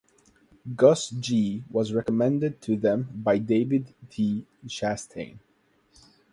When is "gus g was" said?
0.77-1.93